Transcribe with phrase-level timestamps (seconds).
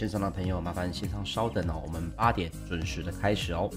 [0.00, 3.68] 线上的朋友麻烦线上稍等哦，我们八点准时的开始哦。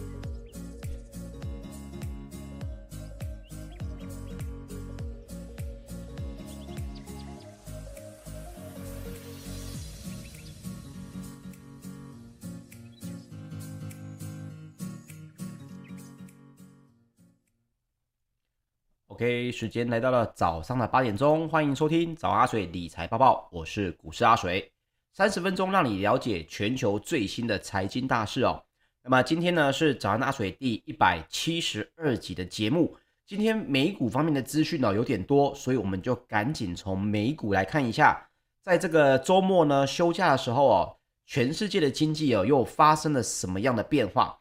[19.08, 24.73] OK，时间来到了早上的八点钟，欢迎收听早阿水理财报报，我是股市阿水，
[25.16, 28.64] 三十分钟让你了解全球最新的财经大事哦。
[29.04, 38.28] 那么今天呢是早安大水第一百七十二集的节目，今天美股方面的资讯呢有点多，所以我们就赶紧从美股来看一下，
[38.64, 44.40] 在这个周末呢休假的时候哦，全世界的经济哦又发生了什么样的变化？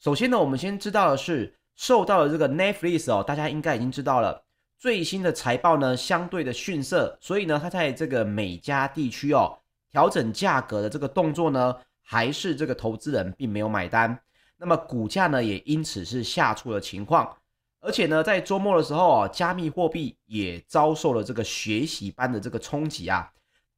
[0.00, 1.56] 首先呢，我们先知道的是。
[1.76, 4.44] 受到了这个 Netflix 哦，大家应该已经知道了，
[4.76, 9.58] 最新的财报呢相对的逊色，所以呢，它在这个美加地区哦
[9.92, 14.18] 调整价格的这个动作呢，还是这个投资人并没有买单，
[14.56, 17.36] 那么股价呢也因此是下挫的情况，
[17.80, 23.30] 而且呢，在周末的时候啊，加密货币也遭受了这个学习般的这个冲击啊，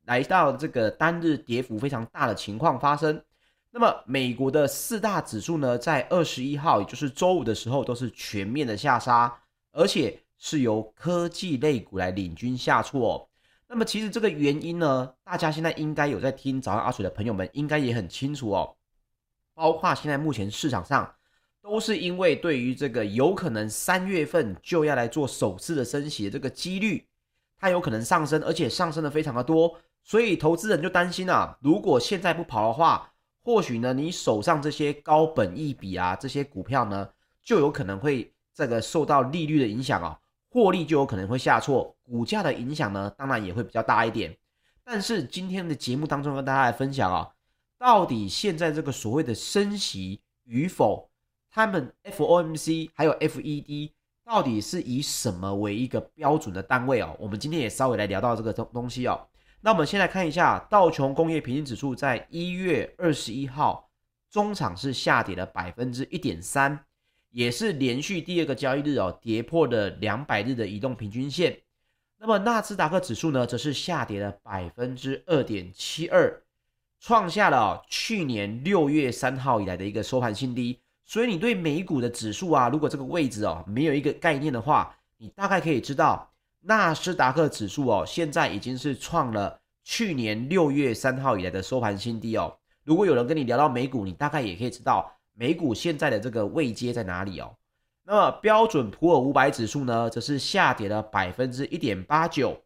[0.06, 3.22] 来到这个单日跌幅非常大的情况发生。
[3.74, 9.34] 那么，美国的四大指数呢，在二十一号，也就是周五的时候，都是全面的下杀，
[9.72, 13.30] 而且是由科技类股来领军下挫。
[13.72, 18.76] 那么，其实这个原因呢，大家现在应该有在听早上阿水的朋友们，应该也很清楚哦。
[19.54, 21.10] 包括现在目前市场上，
[21.62, 27.08] 都是因为对于这个有可能三月份就要来做首次的升息的这个几率，
[27.58, 33.08] 它有可能上升，而且上升的非常的多，所以投资人就担心啊，如果现在不跑的话。
[33.44, 37.08] 或许呢，你手上这些高本益比啊，这些股票呢，
[37.42, 40.16] 就有可能会这个受到利率的影响啊，
[40.52, 44.36] 获利就有可能会下挫，股价的影响呢，当然也会比较大一点。
[44.84, 47.30] 但是今天的节目当中跟大家来分享啊，
[47.78, 51.08] 到底现在这个所谓的升息与否，
[51.50, 53.92] 他们 FOMC 还有 FED
[54.24, 57.16] 到底是以什么为一个标准的单位哦？
[57.18, 59.26] 我们今天也稍微来聊到这个东东西哦。
[59.62, 63.88] 那我们先来看一下道琼工业平均指数，在一月二十一号
[64.28, 66.84] 中场是下跌了百分之一点三，
[67.32, 71.58] 也是连续第二个交易日哦，跌破了两百日的移动平均线。
[72.18, 76.42] 那么纳斯达克指数呢，则是下跌了百分之二点七二，
[77.00, 80.78] 创下了去年六月三号以来的一个收盘新低。
[81.04, 86.28] 所以你对美股的指数啊，如果这个位置哦没有一个概念的话，你大概可以知道。
[86.64, 92.56] 纳斯达克指数哦，现在已经是创了去年六月三号以来的收盘新低哦。
[92.84, 97.56] 如果有人跟你聊到美股，你大概也可以知道美股现在的这个位阶在哪里哦。
[98.04, 102.62] 那么标准普尔五百指数呢，则是下跌了百分之一点八九，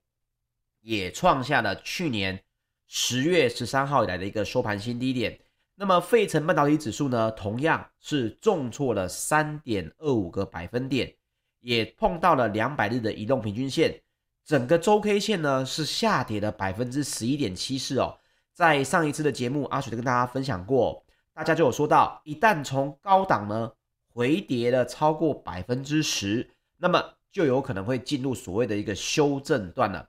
[0.81, 2.43] 也创下了去年
[2.87, 5.38] 十月十三号以来的一个收盘新低点。
[5.75, 11.15] 那么费城半导体指数呢，同样是重挫了三点二五个百分点。
[11.60, 14.00] 也碰到了两百日的移动平均线，
[14.44, 18.16] 整个周 K 线呢是下跌了百分之十一点七四哦。
[18.53, 21.04] 在上一次的节目，阿水都跟大家分享过，
[21.36, 23.70] 大家就有说到，一旦从高档呢
[24.08, 26.48] 回跌了超过百分之十，
[26.78, 30.08] 那么就有可能会进入所谓的一个修正段了。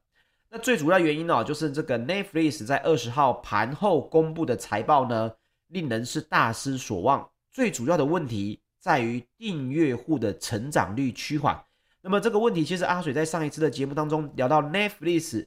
[0.49, 5.33] 那最主要原因呢，就是这个 Netflix 在二十号盘后公布的财报呢，
[5.67, 7.29] 令人是大失所望。
[7.51, 8.61] 最主要的问题。
[8.79, 11.61] 在于订阅户的成长率趋缓，
[11.99, 15.45] 那么这个问题其实阿水在上一次的节目当中聊到 Netflix，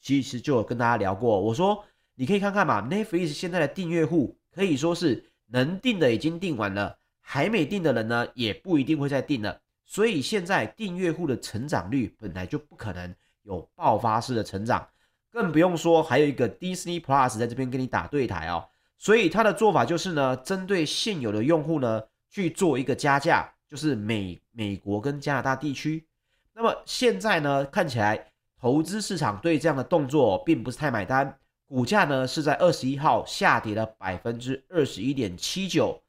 [0.00, 1.40] 其实就有跟大家聊过。
[1.40, 1.84] 我说
[2.16, 9.60] 你可以看看嘛，Netflix 现在的订阅户可以说是能订的已经订完了，还没订的人呢也不一定会再订了。
[9.86, 14.86] 所以现在订阅户的成长率本来就不可能有爆发式的成长，
[15.30, 18.68] 更不用说还有一个 Disney Plus 在这边跟你打对台哦。
[18.98, 22.02] 所以他的做法就是呢，针对现有的用户呢。
[22.32, 26.06] 去做一个加价，就是美美国跟加拿大地区。
[26.54, 28.24] 那么现在呢，看起来
[28.56, 31.39] 投资市场对这样的动作并不是太买单，
[31.70, 36.02] 股价呢是在二十一号下跌了百分之二十一点七九，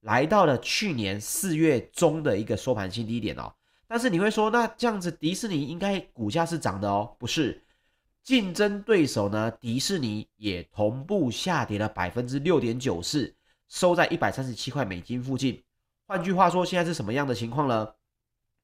[0.00, 3.54] 来到了去年四月中的一个收盘新低点哦。
[3.86, 7.14] 但是你会说，那这样子迪士尼应该股价是涨的哦？
[7.16, 7.62] 不是，
[8.24, 13.32] 竞争对手呢，迪士尼也同步下跌了百分之六点九四。
[13.68, 15.62] 收在一百三十七块美金附近。
[16.08, 17.88] 换句话说，现在是什么样的情况呢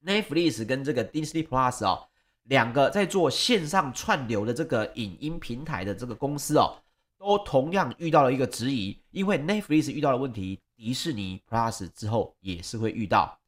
[0.05, 2.09] ？Netflix 跟这个 Disney Plus 哦，
[2.43, 6.75] 两个在做线上串流的这个影音平台的这个公司哦，
[7.17, 8.97] 都同样遇到了一个质疑。
[9.11, 13.39] 因为 Netflix 遇到了问题，迪士尼 Plus 之后也是会遇到。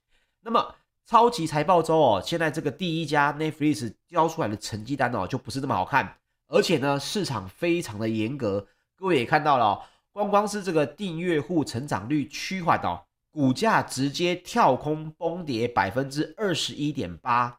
[0.41, 0.75] 那么
[1.05, 6.17] 超级财报周哦，现在这个第一家 Netflix 交出来的成绩单哦，就不是那么好看，
[6.47, 8.65] 而且呢，市场非常的严格。
[8.95, 9.81] 各位也看到了。
[10.13, 13.01] 光光是这个订阅户成长率趋缓哦，
[13.31, 17.57] 股价直接跳空崩跌百分之二十一点八，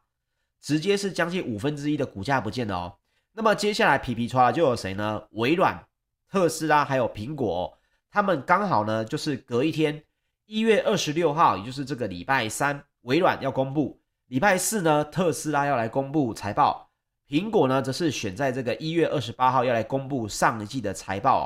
[0.65, 2.97] 直接是将近五分之一的股价不见了哦。
[3.33, 5.21] 那么接下来皮皮剉就有谁呢？
[5.33, 5.85] 微软、
[6.27, 7.77] 特斯拉还有苹果哦，
[8.09, 10.01] 他们刚好呢就是隔一天，
[10.47, 16.89] 一月二十六号，也就是这个礼拜三，微软要公布；礼拜四呢，特斯拉要来公布财报。
[17.29, 21.45] 苹果呢，则是选在这个一月二十八号要来公布上一季的财报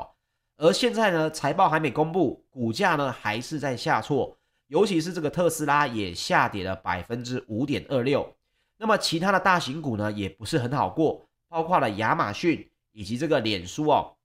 [0.56, 4.34] 而现在呢，财报还没公布，股价呢还是在下挫，
[4.68, 8.34] 尤其是这个特斯拉也下跌了百分之五点二六。
[8.80, 14.16] 那么其他的大型股呢，也不是很好过，包括了亚马逊以及这个脸书哦，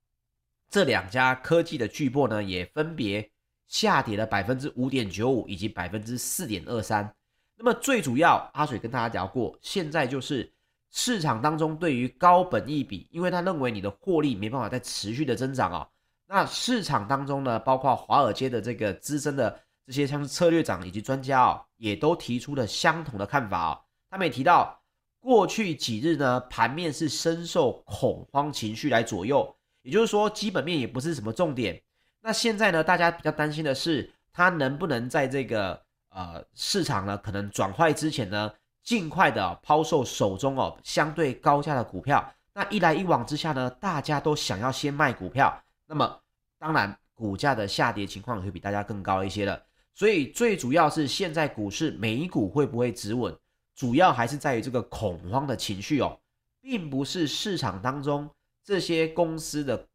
[0.69, 3.29] 这两家科技的巨擘呢，也分别
[3.67, 7.13] 下跌了百分之五点九五以及百分之四点二三。
[7.57, 10.49] 那么最主要，阿水跟大家聊过，现在就是。
[10.97, 15.83] 市场当中对于高本益比，因为他认为你的获利没办法再持续的增长啊、哦。
[16.25, 23.81] 那市场当中呢，包括华尔街的这个资深的这些像是策略长以及专家哦，也都提出了相同的看法哦。
[24.15, 24.81] 他们也提到，
[25.19, 31.81] 过去几日呢，盘面是深受恐慌情绪来左右，也就是说，基本面也不是什么重点。
[32.21, 35.77] 那现在呢，大家比较担心的是，它能不能在这个
[36.11, 38.49] 呃市场呢可能转坏之前呢？
[38.83, 46.17] 尽快的抛售手中哦相对高价的股票，那一来一往之下呢，大家都想要先卖股票，那么
[46.57, 49.61] 当然股价的下跌情况会比大家更高一些了。
[49.93, 53.37] 所以最主要是现在股市美股会不会止稳，
[53.75, 56.19] 主要还是在于这个恐慌的情绪哦，
[56.61, 58.29] 并不是市场当中
[58.63, 59.87] 这些公司的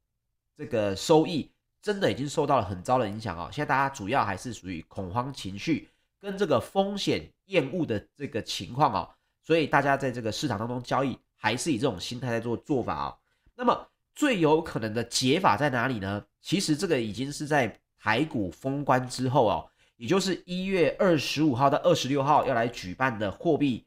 [0.56, 1.50] 这个收益
[1.80, 3.48] 真的已经受到了很糟的影响哦。
[3.50, 5.88] 现在大家主要还是属于恐慌情绪。
[6.22, 9.08] 跟这个风险厌恶的这个情况哦，
[9.40, 13.16] 所以大家在这个市场当中交易还是以这种心态在做做法哦。
[13.54, 16.22] 那么最有可能的解法在哪里呢？
[16.42, 19.70] 其实这个已经是在台股封关之后哦，
[20.00, 23.84] 也就是一月二十五号到二十六号要来举办的货币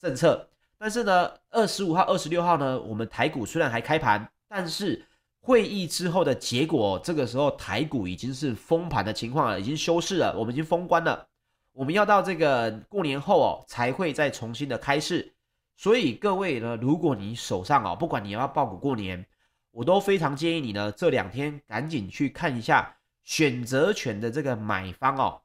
[0.00, 0.48] 政策。
[0.76, 5.06] 但是呢，二十五号、二十六号呢，我们台股虽然还开盘，但是
[5.38, 11.28] 会议之后的结果，这个时候台股已经是封盘的情况了，已经休市了，我们已经封关了。
[11.70, 15.32] 我们要到这个过年后哦，才会再重新的开市。
[15.76, 19.24] 所以各位呢，如果你手上哦，不管你要抱股过年，
[19.70, 25.40] 我都非常建议你呢，这两天赶紧去看一下选择权的这个买方哦，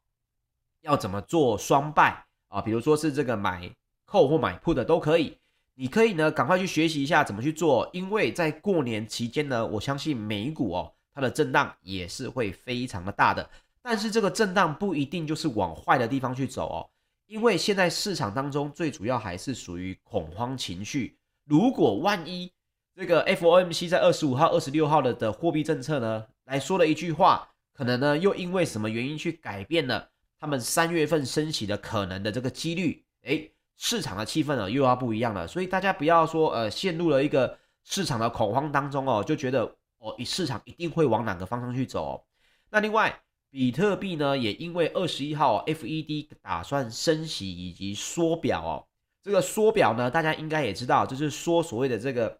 [0.87, 2.61] 要怎么做双败啊？
[2.61, 3.69] 比如说是这个买
[4.05, 5.37] 扣或买 put 的都可以。
[5.75, 13.47] 你可以呢，赶快去学习一下怎么去做，因为在过年期间呢，我相信美股哦，它的震荡也是会非常的大的。
[13.83, 16.89] 但是这个震荡不一定就是往坏的地方去走哦，
[17.27, 21.17] 因为现在市场当中最主要还是属于恐慌情绪。
[21.45, 22.51] 如果万一
[22.95, 35.47] 这个 FOMC 在二十五号、二十六号的的货币政策呢来说了一句话，可能呢又因为什么原因去改变了他们三月份升息的可能的这个几率，诶，市场的气氛呢又要不一样了。
[35.47, 39.63] 所以大家不要说呃陷入了一个市场的恐慌当中哦，就觉得
[39.99, 42.23] 哦市场一定会往哪个方向去走哦。
[42.69, 43.19] 那另外。
[43.49, 48.85] 比特币呢，也因为二十一号 FED 打算升息以及缩表哦，
[49.23, 52.37] 这个缩表呢，大家应该也知道，就是说所谓的这个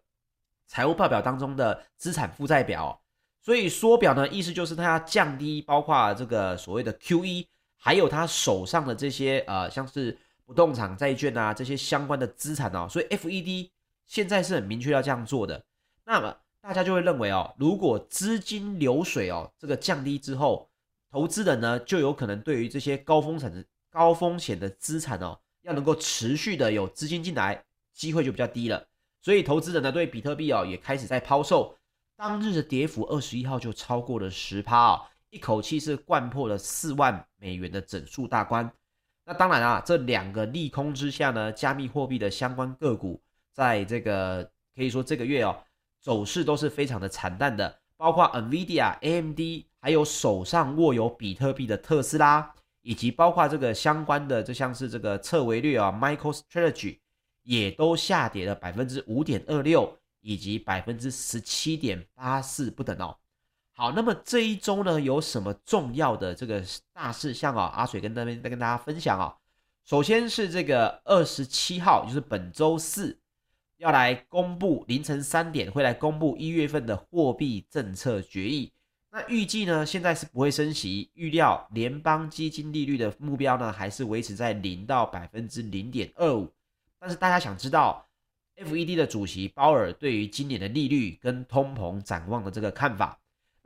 [0.66, 3.00] 财务报表当中的资产负债表。
[3.40, 7.46] 所以缩表呢，意思就是它要降低包括这个所谓的 QE，
[7.78, 12.86] 还有他手上的这些呃，像是不动产债券啊这些相关的资产哦。
[12.90, 13.70] 所以 FED
[14.06, 15.64] 现在是很明确要这样做的。
[16.04, 20.68] 那么大家就会认为哦，如果资金流水哦这个降低之后，
[21.10, 28.86] 投资人呢，就有可能对于这些高风险的高风险的资产哦，要能够持续的有资金进来，机会就比较低了。
[29.22, 31.76] 所以投资人呢，对比特币哦，也开始在抛售。
[32.16, 38.70] 当日的跌幅二十一号就超过了十趴哦，一口气是掼破了四万美元的整数大关。
[39.24, 43.20] 那当然啊，这两个利空之下呢，加密货币的相关个股，
[43.52, 44.42] 在这个
[44.74, 45.56] 可以说这个月哦，
[46.00, 49.40] 走势都是非常的惨淡的，包括 NVIDIA、AMD。
[49.80, 56.98] 还有手上握有比特币的特斯拉，以及包括这个相关的，就像是这个策维略啊，MicroStrategy
[57.44, 63.16] 也都下跌了百分之五点二六，以及百分之十七点八四不等哦。
[63.80, 66.60] 好，那么这一周呢，有什么重要的这个
[66.92, 67.66] 大事项啊？
[67.76, 69.32] 阿水跟那边再跟大家分享啊。
[69.84, 73.16] 首先是这个二十七号，就是本周四
[73.76, 78.72] 要来公布，凌晨三点会来公布一月份的货币政策决议。
[79.12, 86.52] 那预计呢，现在是不会升息，预料联邦基金利率的目标呢，还是维持在零到百分之零点二五。
[86.98, 88.04] 但是大家想知道
[88.56, 93.16] ，FED 的主席鲍尔对于今年的利率跟通膨展望的这个看法。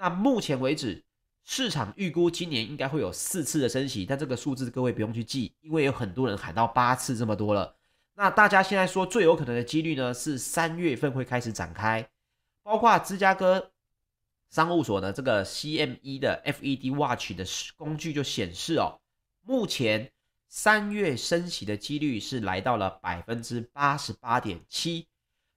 [0.02, 1.04] 那目前为止，
[1.44, 7.76] 市场预估今年应该会有四次的升息，但这个数字各位不用去记，因为有很多人喊到八次这么多了。
[8.14, 12.04] 那大家现在说最有可能的几率呢，是三月份会开始展开，
[12.64, 13.71] 包括芝加哥
[14.50, 17.44] 商务所的这个 CME 的 FED Watch 的
[17.76, 18.99] 工具就显示哦，
[19.42, 20.11] 目前
[20.49, 25.06] 三月升息的几率是来到了百分之八十八点七。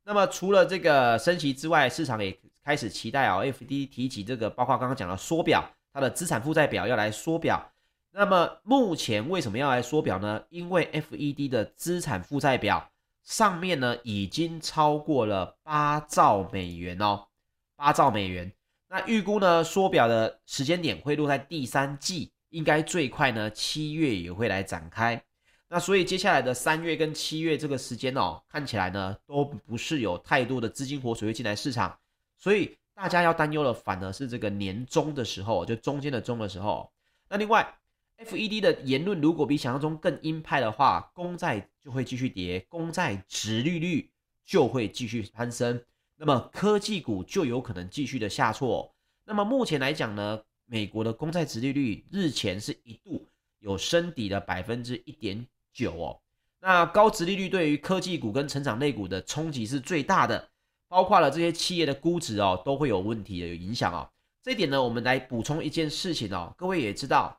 [0.03, 7.71] 那么除了这个升息之外，市场也开始期待哦，FED 提起这个，包括刚刚讲的缩表，它的资产负债表要来缩表。
[8.09, 10.41] 那么目前为什么要来缩表呢？
[10.49, 12.89] 因为 FED 的资产负债表
[13.23, 17.27] 上面呢已经超过了八兆美元哦，
[17.75, 18.51] 八兆美元。
[18.87, 25.21] 那预估呢缩表的时间点会落在第三季，应该最快呢七月也会来展开。
[25.67, 31.97] 那所以接下来的三月跟七月这个时间哦，看起来呢都不是有太多的资金活水会进来市场，
[32.37, 36.91] 所以大家要担忧的反而是这个年中的时候，就中间的中的时候。
[37.29, 37.77] 那另外
[38.17, 44.09] ，FED 的言论如果比想象中更鹰派的话，公债就会继续跌，公债殖利率
[44.45, 45.83] 就会继续攀升，
[46.15, 48.93] 那么科技股就有可能继续的下挫。
[49.25, 53.27] 那么目前来讲呢，美国的公债殖利率日前是一度
[53.59, 56.21] 有升底的百分之一点九哦，
[56.59, 60.47] 那高殖利率对于科技股跟成长类股的冲击是最大的，
[60.95, 64.09] 包括了这些企业的估值哦都会有问题的，有影响哦。
[64.41, 67.37] 这一点呢，我们来补充一件事情哦，各位也知道，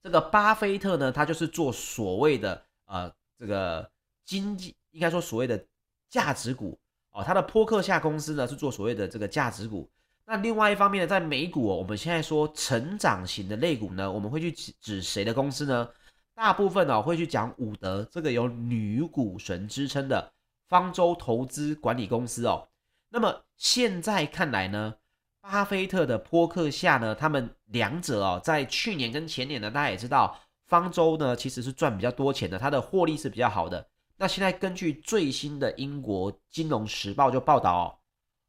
[0.00, 3.90] 这个巴菲特呢，他就是做所谓的呃这个
[4.24, 5.66] 经济，应该说所谓的
[6.08, 6.78] 价值股
[7.10, 9.90] 哦，他的波克夏公司呢是做所谓的这个价值股。
[10.24, 15.88] 那另外一方面呢，在美股哦，我们现在说成长型的类股呢，我们会去指指谁的公司呢？
[16.36, 20.32] 大部分呢、哦、会去讲伍德这个有女股神之称的
[20.68, 22.68] 方舟投资管理公司哦。
[23.10, 24.94] 那么现在看来呢，
[25.40, 33.86] 巴菲特的波克夏呢，他们两者哦，在去年跟前年呢，大家也知道，方舟呢其实是赚比较多钱的，它的获利是比较好的。
[34.16, 37.84] 那现在根据最新的英国金融时报就报道哦，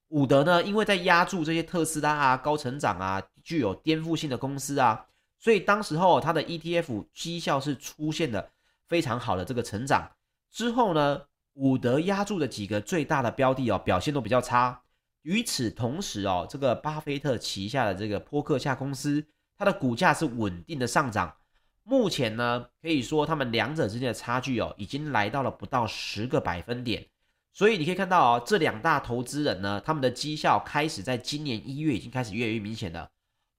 [0.09, 5.07] 伍德呢，因为在押注这些特斯拉啊、高成长啊、具有颠覆性的公司啊。
[5.39, 8.49] 所以当时候，它的 ETF 绩效是出现了
[8.87, 10.09] 非常好的这个成长。
[10.51, 11.21] 之后呢，
[11.55, 14.83] 伍德押注的几个最大的标的哦，表现都比较差。
[15.23, 19.25] 与此同时哦，这个巴菲特旗下的这个波克夏公司，
[19.57, 21.35] 它的股价是稳定的上涨。
[21.83, 27.07] 目前呢，可以说他们两者之间的差距哦，已经来到了不到十个百分点。
[27.53, 33.09] 所以你可以看到哦，这两大投资人呢，他们的绩效开始在今年一月已经开始越来越明显了。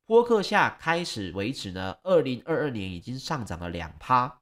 [0.04, 4.40] 波克夏开始为止呢，二零二二年已经上涨了两趴，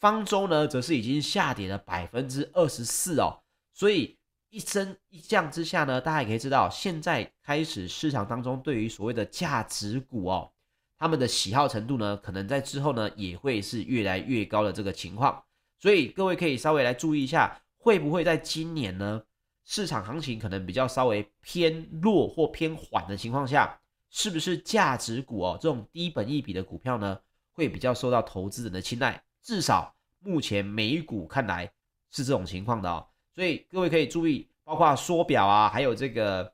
[0.00, 3.40] 方舟呢则是已经下跌了百分之二十四哦。
[3.72, 10.50] 所以一升一降之下呢，大家也可以知道，现在开始市场当中对于所谓的价值股哦，
[10.98, 15.40] 他们的喜好程度呢，可能在之后呢也会是越来越高的这个情况。
[15.78, 19.22] 所以各位可以稍微来注意一下，会不会在今年呢，
[19.64, 23.76] 市场行情可能比较稍微偏弱或偏缓的情况下。
[24.12, 25.56] 是不是价值股哦？
[25.62, 27.16] 这种低本益比的股票呢，
[27.52, 29.22] 会比较受到投资人的青睐。
[29.42, 31.70] 至少目前美股看来
[32.10, 33.06] 是这种情况的哦。
[33.34, 36.52] 所以各位可以注意，包括缩表啊，还有这个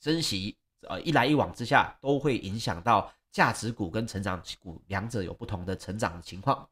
[0.00, 6.68] 升息，呃，一来一往之下，都会影响到价值股跟成长股两者有不同的成长情况。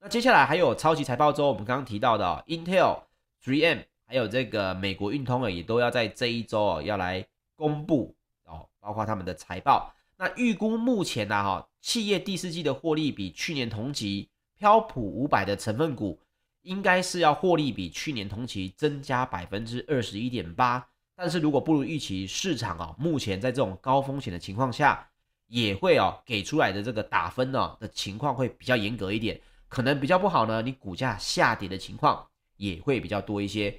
[0.00, 3.02] 那接下来还有超级财报周，我们刚刚提到的哦，Intel、
[3.44, 8.68] 3M，还有这个美国运通啊，也都要在这一周哦要来公布哦。
[8.80, 14.28] 包括他们的财报，那预估目前呢，哈，企业第四季的获利比去年同期，
[14.62, 16.20] 标普五百的成分股
[16.60, 20.86] 应该是要获利比去年同期增加百分之二十一点八。
[21.16, 25.08] 但是如果不如预期，市场啊，目前在这种高风险的情况下，
[25.48, 32.24] 也会哦给出来的这个打分呢的情况会比较严格一点，可能比较不好呢，你股价下跌的情况
[32.56, 33.76] 也会比较多一些。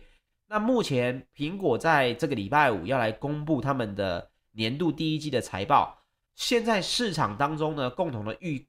[0.47, 4.29] 那目前苹果在这个礼拜五要来公布他们的。
[4.55, 6.03] 年度第一季的财报，
[6.35, 8.63] 现在市场当中呢，共同的预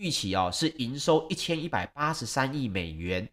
[0.00, 3.28] 预期哦是营收一千一百八十三亿美元，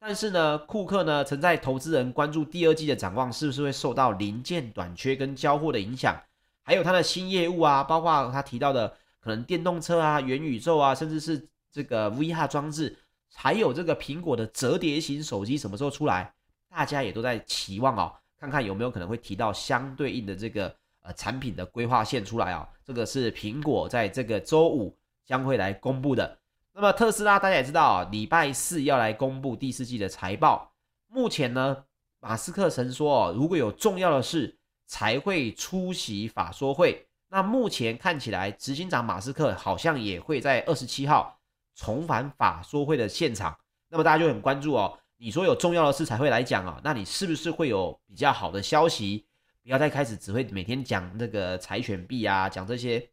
[0.00, 6.20] 但是呢，库克呢曾在投资人关注第二季的展望是不是会受到零件短缺跟交货的影响，
[6.64, 8.88] 还有他的新业务啊，包括他提到的
[9.20, 12.96] 可能电动车啊、元宇宙啊，甚至是这个 VR 装置，
[13.32, 16.34] 还有这个苹果的折叠型手机什么时候出来，
[16.68, 21.12] 大家也都在期望哦，看看有没有可能会提到相对应的这个呃。
[21.12, 24.96] 产品的规划线出来啊，这个是苹果在这个周五
[25.28, 26.38] 将会来公布的。
[26.72, 30.72] 那么特斯拉大家也知道啊，礼拜四要来公布第四季的财报。
[31.06, 31.84] 目前呢，
[32.20, 34.56] 马斯克曾说，如果有重要的事
[34.86, 41.38] 才会出席法说会，那目前看起来，执行长马斯克好像也会在二十七号
[41.74, 43.54] 重返法说会的现场。
[43.90, 44.98] 那么大家就很关注哦。
[45.18, 49.26] 你说有重要的事才会来讲啊，那你是不是会有比较好的消息？
[49.62, 53.06] 不要再开始只会每天讲那个柴犬币啊，讲这些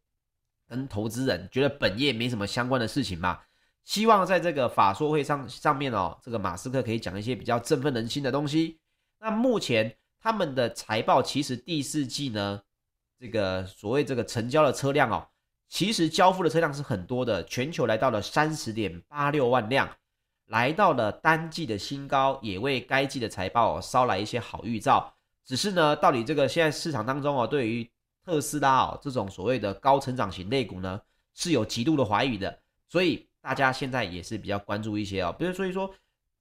[0.68, 3.40] 跟投资人觉得本业没什么相关的事情嘛。
[3.84, 8.80] 希望在这个法说会上上面哦，这个马斯克可以讲一些比较振奋人心的东西。
[9.20, 12.62] 那目前他们的财报其实第四季呢，
[13.20, 15.28] 这个所谓这个成交的车辆哦，
[15.68, 19.90] 其实交付的车辆是很多的，全球来到了三十点八六万辆。
[20.48, 25.12] 来到了单季的新高，也为该季的财报哦捎来一些好预兆。
[25.44, 27.90] 只是呢，到底这个现在市场当中哦，对于
[28.26, 31.00] 特斯拉哦这种所谓的高成长型类股呢，
[31.36, 32.60] 是有极度的怀疑的。
[32.88, 35.36] 所以大家现在也是比较关注一些哦。
[35.38, 35.94] 比如所以说，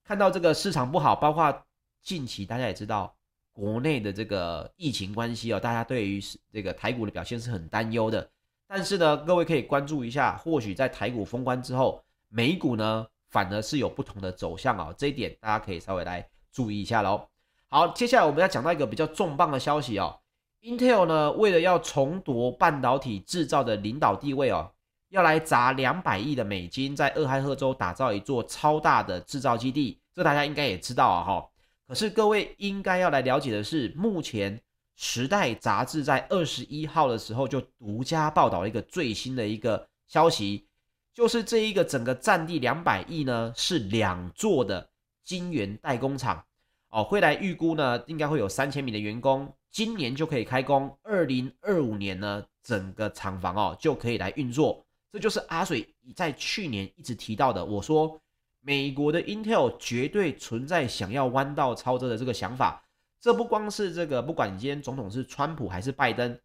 [0.03, 1.67] 看到这个市场不好，包括
[2.03, 3.15] 近期大家也知道
[3.53, 6.21] 国内的这个疫情关系哦，大家对于
[6.53, 8.31] 这个台股的表现是很担忧的。
[8.67, 17.29] 但是呢，各位可以关注一下，或许在台股封关之后，美股呢，反而是有不同的走向啊，这一点大家可以稍微来注意一下喽。
[17.69, 20.19] 好，接下来我们要讲到一个比较重磅的消息哦
[20.65, 24.73] ，Intel 呢，为了要重夺半导体制造的领导地位哦，
[25.11, 31.47] 要来砸两百亿的美金，在俄亥俄州打造一座超大的制造基地，这大家应该也知道啊哈。
[31.87, 34.57] 可是各位应该要来了解的是，目前
[34.97, 40.67] 《时代》杂志在二十一号的时候就独家报道了一个最新的一个消息。
[41.13, 44.89] 就是这一个整个占地两百亿呢，是两座的
[45.23, 46.43] 晶圆代工厂
[46.89, 54.87] 哦，会来预估呢，应该会有三千名的员工，今年就可以开工，二零二五年呢，整个厂房哦就可以来运作。
[55.11, 58.17] 这就是阿水在去年一直提到的，我说
[58.61, 62.85] 美国的 Intel 绝对存在想要弯道超车的这个想法。
[63.21, 66.39] 这不光是这个，不管你今天总统是川普还是拜登，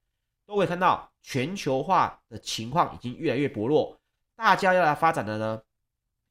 [0.47, 3.95] 都会看到全球化的情况已经越来越薄弱。
[4.35, 5.61] 大家要来发展的呢，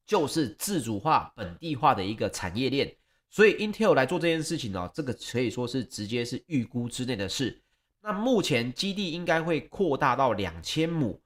[0.05, 2.93] 就是自主化、本地化的一个产业链。
[3.29, 7.61] 所以 Intel 来做这件事情呢，这个可以说是直接是预估之内的事。
[8.01, 11.19] 那目前基地应该会扩大到两千亩，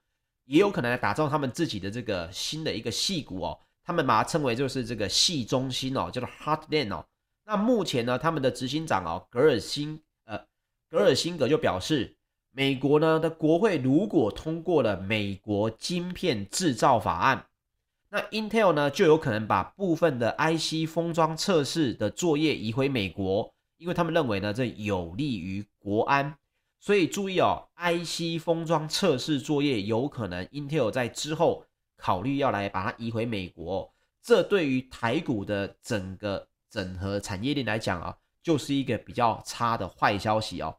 [0.46, 3.60] 也有可能来打造他们自己的这个新的一个矽谷哦。
[3.84, 7.06] 他们把它称为就是这个系中心哦，叫做 Heartland 哦。
[7.46, 10.40] 那目前呢，他们的执行长哦，格尔辛呃
[10.90, 12.16] 格尔辛格就表示。
[12.56, 17.48] 美国呢的国会如果通过了美国晶片制造法案，
[18.14, 26.38] 那 Intel 呢就有可能把部分的 IC 封装测试的作业移回美国，因为他们认为呢这有利于国安。
[26.80, 31.66] 所以注意哦，IC 封装测试作业有可能 Intel 在之后
[31.98, 40.78] 考虑要来把它移回美国，这对于台股的整个整合产业链来讲啊，就是一个比较差的坏消息哦。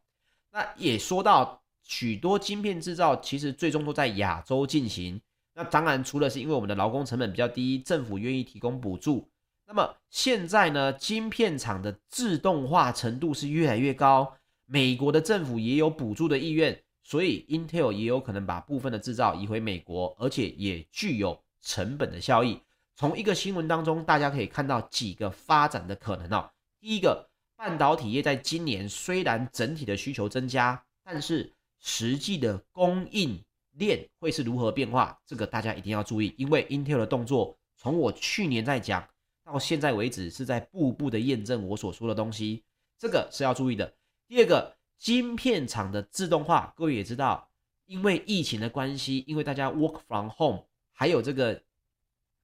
[0.53, 1.61] 那也说到。
[1.87, 5.21] 许多晶片制造其实最终都在亚洲进行。
[5.55, 9.29] 那当然，除了是因为我们的劳工成本比较低，政府愿意提供补助。
[9.67, 14.37] 那么现在呢，晶片厂的自动化程度是越来越高，
[14.67, 22.61] 美国的政府也有补助的意愿，所以 Intel 也有可能把部分的制造移回美国，而且也具有成本的效益。
[22.97, 26.51] 从一个新闻当中，大家可以看到几个发展的可能哦。
[26.81, 33.43] 第一个，半导体业在今年虽然整体的需求增加，但是实际的供应
[33.75, 35.19] 链会是如何变化？
[35.27, 39.07] 这个大家一定要注意，因为 Intel 的动作从我去年在讲
[39.45, 42.65] 到现在为止，是在步步的验证我所说的东西，
[42.99, 43.95] 这个是要注意的。
[44.27, 47.51] 第二个，晶片厂的自动化，各位也知道，
[47.87, 51.63] 因为疫情的关系，因为大家 work from home，还有这个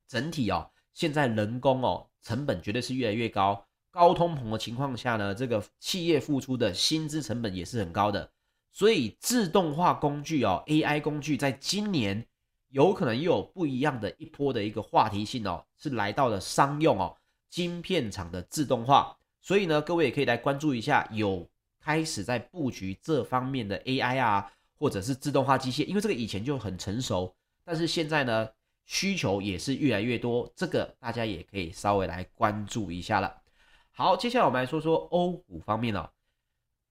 [0.06, 8.30] 整体哦，现在人工哦成本绝对是越来越高，高通膨的情况下呢，这个企业付出的薪资成本也是很高的。
[8.72, 12.24] 所以自动化工具哦，AI 工具在今年
[12.68, 17.16] 有可能又有不一样的一波的一个话题性哦，是来到了商用哦，
[17.48, 19.16] 晶片厂的自动化。
[19.42, 21.48] 所以呢，各位也可以来关注一下，有
[21.80, 28.48] 开始在布局这方面的 AI 啊，或者是自动化机械，因为这个以前就很成熟，但是现在呢，
[28.86, 33.34] 需求也是越来越多，这个大家也可以稍微来关注一下了。
[33.90, 36.08] 好，接下来我们来说说欧股方面哦。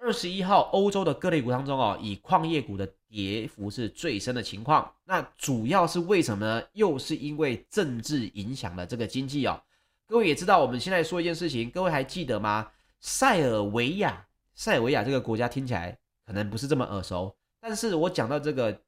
[0.02, 4.90] 二十一号，欧洲的各类股当中哦，以矿业股的跌幅是最深的情况。
[5.04, 6.64] 那主要是为什么呢？
[6.72, 9.62] 又是因为政治影响了这个经济哦。
[10.08, 12.72] 各位也知道，我们现在说一件事情，各位还记得吗？
[13.02, 18.82] 塞尔维亚，塞尔维亚这个国家听起来可能不是这么耳熟，但是我讲到这个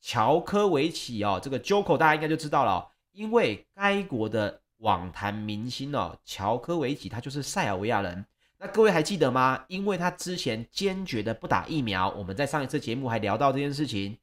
[0.00, 8.24] 乔科维奇哦，这个 Joko 大家应该就知道了，因为该国的网坛明星哦，乔科维奇他就是塞尔维亚人。
[8.58, 9.64] 那各位还记得吗？
[9.68, 14.16] 因为他之前坚决的不打疫苗，我们在上一次节目还聊到这件事情，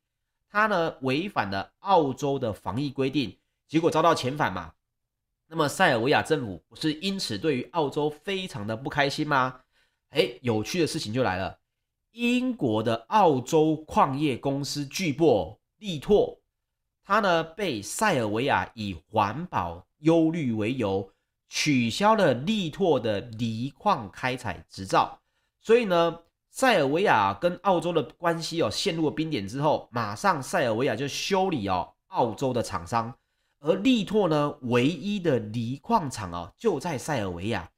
[0.49, 4.73] 他呢违反了澳洲的防疫规定，结果遭到遣返嘛。
[5.47, 9.61] 那么塞尔维亚政府不是因此对于澳洲非常的不开心吗？
[10.09, 11.59] 诶，有趣的事情就来了，
[12.13, 16.39] 英国的澳洲矿业公司巨擘力拓，
[17.03, 21.12] 他呢被塞尔维亚以环保忧虑为由。
[21.55, 25.19] 取消了力拓的锂矿开采执照，
[25.61, 26.17] 所以呢，
[26.49, 33.13] 塞尔维亚跟澳洲的关系哦陷入了冰点之后，马上塞尔维亚就修理哦澳洲的厂商，
[33.59, 37.69] 而力拓呢唯一的锂矿厂哦就在塞尔维亚，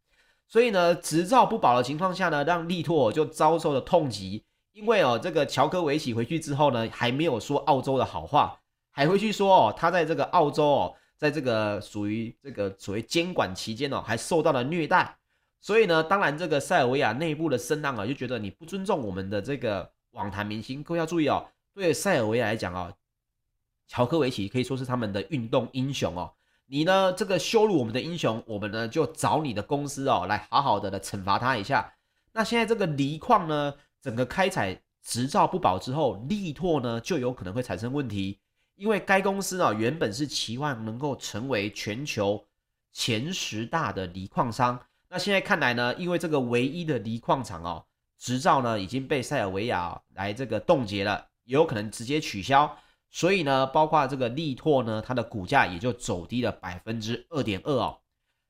[0.47, 8.57] 所以呢执照不保的情况下呢，让力拓就遭受了痛击，因为哦这个乔科维奇回去之后呢，还没有说澳洲的好话，
[8.93, 10.95] 还回去说哦他在这个澳洲哦。
[11.17, 15.17] 在这个属于这个所谓监管期间哦，还受到了虐待，
[15.61, 20.83] 所以呢，当然这个塞尔维亚内部的声浪啊，就觉得你不尊重我们的这个网坛明星。
[20.83, 22.93] 各位要注意哦，对塞尔维亚来讲哦，
[23.87, 26.33] 乔科维奇可以说是他们的运动英雄哦。
[26.67, 31.93] 你呢这个羞辱我们的英雄，我们呢就找你的公司哦来好好的来惩罚他一下。
[32.33, 38.39] 那现在这个锂矿呢，整个开采执照不保之后，力拓呢就有可能会产生问题。
[38.75, 42.45] 因为该公司呢，原本是期望能够成为全球
[42.91, 47.85] 前十大的锂矿商，那现在看来呢，因为这个唯一的锂矿厂哦，
[48.17, 52.77] 执照呢已经被塞尔维亚来这个冻结了，也有可能直接取消，
[53.09, 57.97] 所以呢，包括这个力拓呢，它的股价也就走低了百分之二点二哦。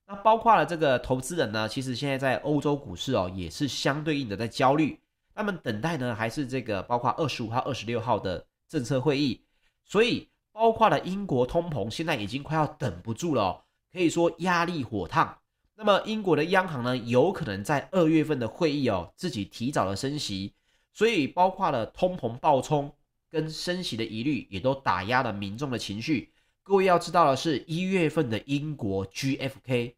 [0.07, 4.99] 那包括了这个投资人呢，其实现在在欧洲股市哦，也是相对应的在焦虑，
[5.35, 9.44] 他们等待呢还是这个包括二十五号、二十六号的政策会议。
[9.85, 15.37] 所以，包括了英国通膨，现在已经快要等不住了，可以说压力火烫。
[15.75, 20.53] 那么，英国的央行呢，有可能在二月份的会议哦，自己提早了升息。
[20.91, 22.91] 所以，包括了通膨暴冲
[23.29, 26.31] 跟升息的疑虑，也都打压了民众的情绪。
[26.63, 29.93] 各位要知道的是，一月份的英国 GFK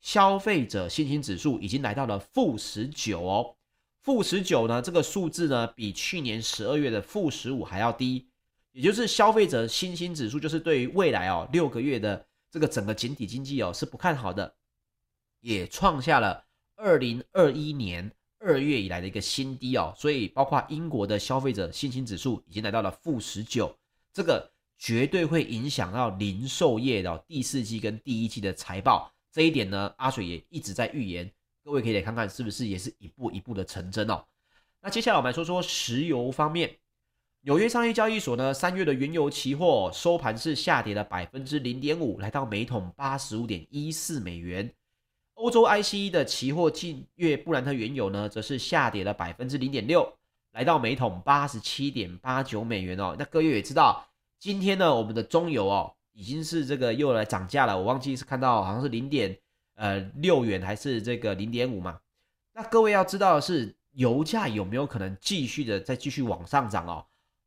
[0.00, 3.56] 消费者信心指数已经来到了负十九哦，
[4.00, 8.28] 负十九呢，这个数字呢，比去年十二月的负十五还要低。
[8.76, 14.54] 也就是消费者信心指数，就是对于未来哦六个月的这个整个整体经济哦是不看好的，
[15.40, 23.74] 也创下了二零二一年二月以来的一个新低哦，所以包括英国的消费者信心指数已经来到了负十九，
[24.12, 31.32] 这个绝对会影响到零售业的第四季跟第一季的财报，这一点呢，阿水也一直在预言，
[31.64, 34.22] 各位可以来看看是不是也是一步一步的成真哦。
[34.82, 36.76] 那接下来我们来说说石油方面。
[37.46, 44.68] 纽约商业交易所呢，三月的原油期货收盘是下跌了百分之零点五，来到每桶八十五点一四美元。
[45.34, 50.12] 欧洲 ICE 的期货近月布兰特原油呢，则是下跌了百分之零点六，
[50.54, 53.14] 来到每桶八十七点八九美元哦。
[53.16, 54.04] 那各位也知道，
[54.40, 57.78] 今天呢，我们的中油哦，已经是这个又来涨价了。
[57.78, 59.38] 我忘记是看到好像是零点
[59.76, 62.00] 呃六元还是这个零点五嘛。
[62.54, 67.06] 那各位要知道的是，油价有没有可能继续的再继续往上涨哦？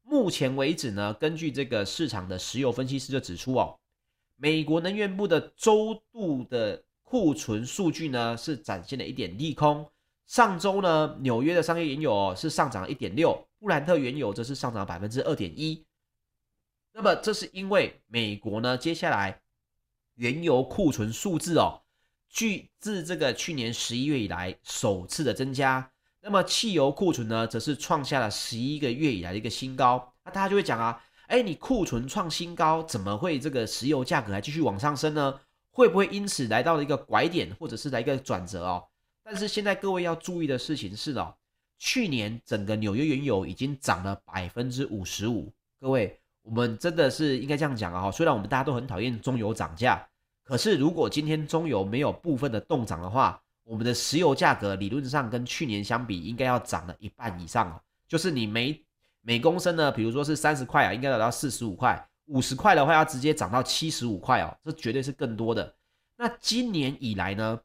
[0.09, 3.77] 目前为止呢，根据这个市场的石油分析师就指出哦，
[4.37, 9.87] 美国能源部的周度的库存数据呢是展现了一点利空。
[10.25, 15.85] 上周呢，纽约的商业原油哦是上涨了一点六，布兰特原油则是上涨百分之二点一。
[16.91, 19.39] 那么这是因为美国呢，接下来
[20.15, 21.83] 原油库存数字哦，
[22.27, 25.91] 据自这个去年十一月以来首次的增加。
[26.21, 30.13] 那么汽油库存呢，则是创下了十一个月以来的一个新高。
[30.25, 35.39] 那大家就会讲啊，哎，你库存创新高，怎么会这个石油价格还继续往上升呢？
[35.71, 38.83] 会不会因此来到了一个拐点，或者是来一个转折哦？
[39.23, 41.33] 但是现在各位要注意的事情是哦，
[41.77, 45.49] 去年整个纽约原油已经涨了百分之五十五。
[45.79, 48.11] 各位，我们真的是应该这样讲啊！
[48.11, 50.05] 虽然我们大家都很讨厌中油涨价，
[50.43, 57.79] 可是如果今天中油没有部分的动涨的话，我们的石油价格理论上跟去年相比，应该要涨了一半以上哦。
[58.07, 58.83] 就是你每
[59.21, 64.57] 每公升呢，比如说是三十块啊，应该达到四十五块；五十块的话，要直接涨到七十五块哦。
[64.65, 65.71] 这绝对是更多的。
[66.17, 67.59] 那今年以来呢，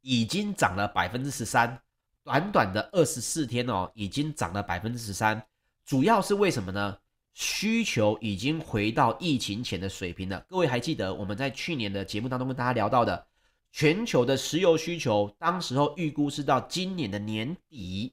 [0.00, 1.78] 已经涨了百分之十三，
[2.24, 5.42] 短短的二十四天哦，已经涨了百分之十三。
[5.84, 6.96] 主要是为什么呢？
[7.34, 10.42] 需求已经回到疫情前的水平了。
[10.48, 13.26] 各位还记得我们在去年的节目当中跟大家聊到的？
[13.70, 18.12] 全球的石油需求，当时候预估是到今年的年底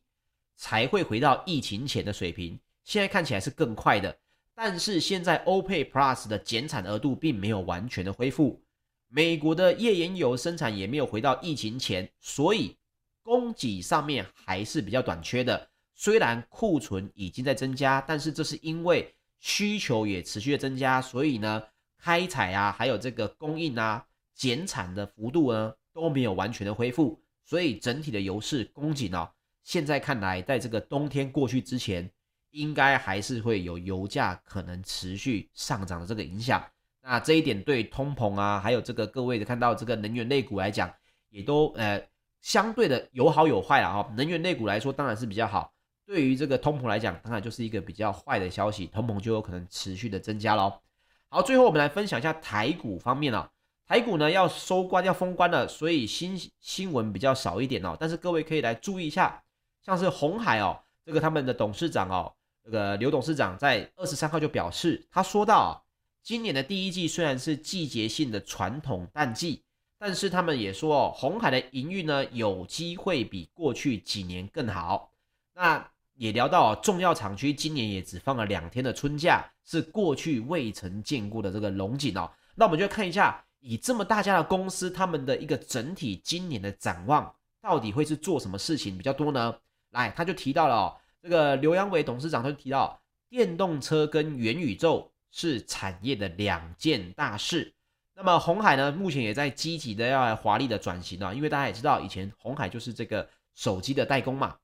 [0.55, 2.59] 才会回到疫情前的水平。
[2.83, 4.15] 现在看起来是更快的，
[4.53, 8.61] 但是现在欧佩 Plus 的减产额度并没有完全的恢复，
[9.07, 12.75] 美国的页岩油生产也没有回到疫情前，所以
[13.23, 15.69] 供给上面还是比较短缺的。
[15.95, 21.63] 虽然库存已经在增加，但是这是因为需求也持续的增加，所以呢，
[21.97, 29.27] 开采啊，还有这个供应啊，减产的幅度呢都没有完全的恢复，所以整体的油市供给呢，
[29.63, 32.07] 现在看来，在这个冬天过去之前，
[32.51, 36.63] 应该还是会有油价可能持续上涨的这个影响。
[37.01, 40.91] 那这一点对通膨啊，还有这个各位的看到这个能源类股来讲，
[41.29, 42.03] 也都呃
[42.41, 43.93] 相对的有好有坏啊。
[43.93, 45.71] 哈，能源类股来说当然是比较好，
[46.05, 50.81] 对于这个通膨来讲，当然就是一个比较坏的消息，通膨就有可能持续的增加喽。
[51.29, 53.51] 好，最后我们来分享一下台股方面啊，
[53.87, 57.95] 台股呢要收官要封关了，所以新新闻比较少一点哦。
[57.99, 59.43] 但是各位可以来注意一下，
[59.83, 65.81] 像是红海哦，这个他们的董事长哦，这个刘董事长在二十三号就表示，他说到。
[66.23, 69.61] 今年的第一季虽然是季节性的传统淡季，
[69.99, 75.11] 但是他们也说哦，红海的营运呢有机会比过去几年更好。
[75.53, 82.31] 那也聊到哦，重要厂区今年也只放了两天的春假，是过去未曾见过的这个龙景哦。
[82.55, 89.55] 那我们就看一下，以这么大家的公司，他们的一个整体今年的展望，到底会是做什么事情比较多呢？
[89.89, 95.11] 来，他就提到了哦，这个刘扬伟董事长他就提到电动车跟元宇宙。
[95.37, 97.73] 是产业的两件大事。
[98.13, 104.55] 那么鸿海呢，目前也在积极的要来华丽的转型啊，因为大家也知道，以前鸿海就是这个手机的代工嘛。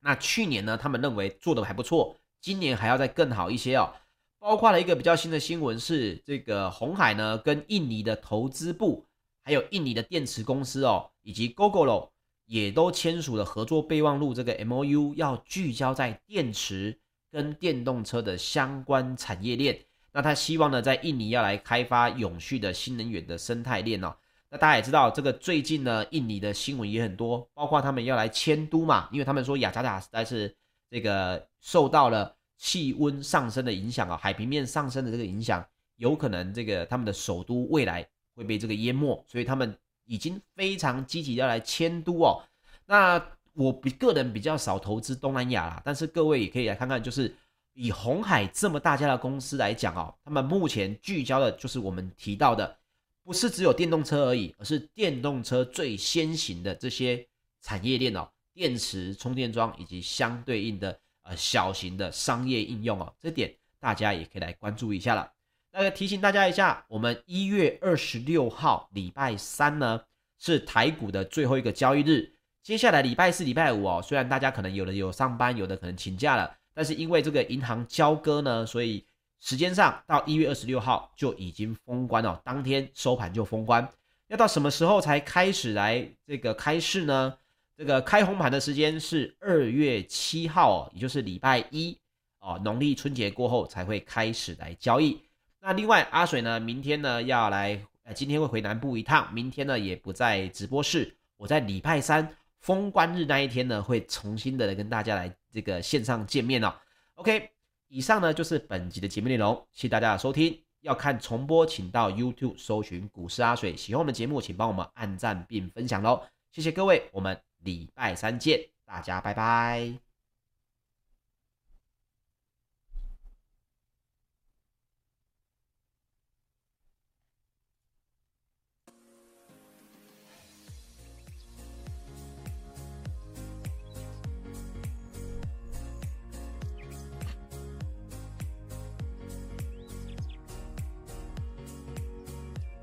[0.00, 3.92] 那去年呢，他们认为做的还不错，今年还要再更好一些哦。
[4.42, 9.06] 包括了一个比较新的新闻是，这个鸿海呢跟印尼的投资部，
[9.44, 12.08] 还有印尼的电池公司哦，以及 Gogoro
[12.46, 16.98] 也都签署了合作备忘录，这个 MOU 要聚焦在电池。
[17.30, 19.78] 跟电动车的相关产业链，
[20.12, 24.14] 那他希望呢，在印尼要来开发永续的新能源的生态链哦。
[24.50, 30.54] 那大家也知道，这个最近呢，印尼的新闻也很多，包括他们要来迁都嘛，因为他们说雅加达实在是
[30.90, 42.40] 这个受到了气温上升的影响啊，海平面上升的这个影响，有可能这个他们的首都未来会被这个淹没，所以他们已经非常积极要来迁都哦。
[42.86, 43.20] 那
[43.54, 47.34] 我比个人比较少投资东南亚啦，但是各位也可以来看看，就是
[47.72, 52.78] 以鸿海这么大家的公司来讲哦，他们目前聚焦的就是我们提到的，
[53.24, 57.26] 不是只有电动车而已，而是电动车最先行的这些
[57.60, 65.32] 产业链哦，电池、充电桩以及相对应的呃小型的商业应用哦，这点大家也可以来关注一下了。
[65.72, 70.02] 那个提醒大家一下，我们一月二十六号礼拜三呢
[70.38, 72.34] 是台股的最后一个交易日。
[72.62, 79.04] 接下来礼拜四、礼拜五哦，虽然大家可能有的有上班，有的可能请假了，但是因为这个银行交割呢，所以
[79.40, 83.88] 时间上到一月二十六号就已经封关了，当天收盘就封关。
[84.28, 87.34] 要到什么时候才开始来这个开市呢？
[87.76, 91.98] 这个开红盘的时间是二月七号，也就是礼拜一
[92.40, 95.20] 哦，农历春节过后才会开始来交易。
[95.60, 102.36] 那另外阿水呢，明天呢要来，呃，今天会回南部一趟，明天呢也不在直播室，我在礼拜三。
[102.60, 106.72] 封关日那一天呢，会重新的跟大家来这个线上见面哦。
[107.16, 107.50] OK，
[107.88, 110.56] 以上呢就是本集的节目内容，谢谢大家的收听。
[110.80, 113.76] 要看重播，请到 YouTube 搜寻股市阿水。
[113.76, 116.22] 喜欢我们的节目，请帮我们按赞并分享喽。
[116.52, 120.11] 谢谢各位，我们礼拜三见，大家拜拜。